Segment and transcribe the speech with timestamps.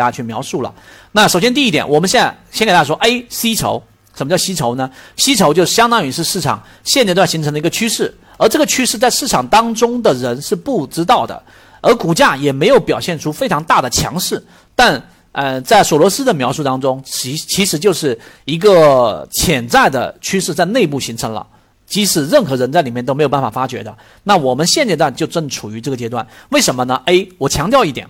[0.00, 0.74] 大家去描述了。
[1.12, 3.82] 那首先第一点，我们现在先给大家说 A 吸筹，
[4.16, 4.90] 什么叫吸筹呢？
[5.16, 11.42] 吸筹就相当于是市场现阶段形成的一个趋势，而这个趋势在市场当中的人是不知道的，
[11.82, 14.42] 而股价也没有表现出非常大的强势，
[14.74, 15.02] 但
[15.32, 21.46] 呃，在索罗斯的描述当中，其其实就是一个潜在的趋势在内部形成了。
[21.86, 23.92] 即使任何人在里面都没有办法发觉的，
[24.22, 26.24] 那我们现阶段就正处于这个阶段。
[26.50, 28.06] 为什么呢？A，我强调一点，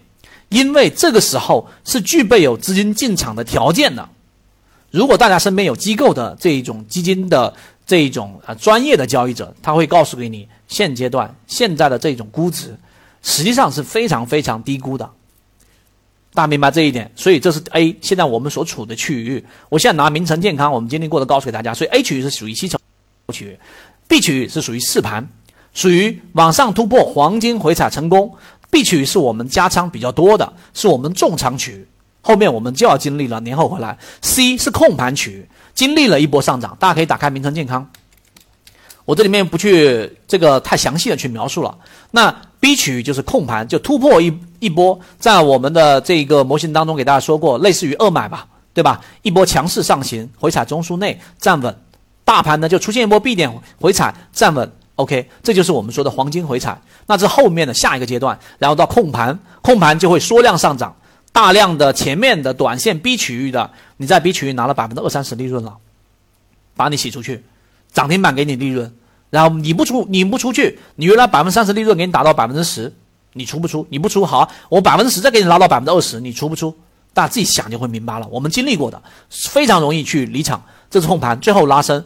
[0.50, 4.08] 因为这个时候是具备有资金进场的条件的。
[4.90, 7.54] 如果大家身边有机构的这一种基金的
[7.86, 12.76] 这一种啊专业的交易者，他会告诉给你，现阶段现在的这种估值
[13.22, 15.08] 实际上是非常非常低估的。
[16.32, 19.44] 大家明白这一点，所以这是 A 现在我们所处的区域。
[19.68, 22.78] 我现在拿名城健康我们经历过的告诉给大家，所以 A 区域是属于吸筹。
[23.32, 23.56] 区域
[24.08, 25.28] ，B 区域是属于试盘，
[25.72, 28.34] 属于往上突破黄金回踩成功。
[28.70, 31.86] B 区是我们加仓比较多的，是我们重仓区。
[32.22, 33.98] 后面我们就要经历了年后回来。
[34.22, 37.90] C 是控盘区，经历了一波上涨，大家可以打开名称健康。
[39.06, 41.76] 我这里面不去这个太详细的去描述了。
[42.12, 49.00] 那 B 区就是控盘，就突破一一波，在我们的这个模型当中给大家说过，类似于二买吧，对吧？
[49.22, 51.74] 一波强势上行，回踩中枢内站稳。
[52.22, 56.80] 大盘呢就出现一波 B 点回踩站稳，OK，这就是我们说的黄金回踩。
[57.06, 60.94] 那这后面的下一个阶段，然后到控盘，控盘就会缩量上涨，
[61.32, 65.76] 大量的前面的短线 B 区域的，你在 B 区域拿了百分之二三十利润了，
[66.76, 67.42] 把你洗出去，
[67.92, 68.92] 涨停板给你利润，
[69.30, 72.92] 然后你不出你不出去，你原来百分之三十利润给你打到百分之十，
[73.32, 73.86] 你出不出？
[73.90, 76.76] 你不出好，我百分之十再给你拉到百分之二十，你出不出？
[77.12, 78.28] 大家自己想就会明白了。
[78.30, 80.62] 我们经历过的，非常容易去离场。
[80.88, 82.04] 这是控盘最后拉升，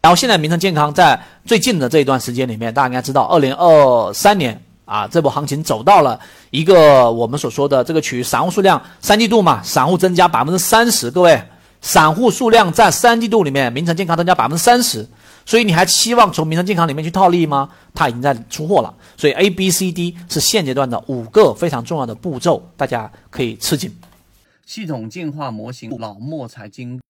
[0.00, 6.18] 然后现在名城健康在最近的这一段时间里面，大家应该知道，二零二三年啊，这波行情走到了
[6.50, 11.42] 一个我们所说的这个区域，散户数量三季度嘛，散户增加百分之三十，各位，
[11.80, 15.06] 散户数量在三季度里面，名城健康增加百分之三十，
[15.44, 17.68] 所以你还期望从名城健康里面去套利吗？
[17.92, 23.92] 它已经在出货了，所以 A、B、C、D 是现阶段的五个非常重要的步骤，大家可以吃紧。
[24.64, 27.00] 系统进化模型，老墨财经。